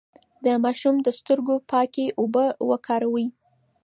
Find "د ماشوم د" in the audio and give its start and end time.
0.45-1.07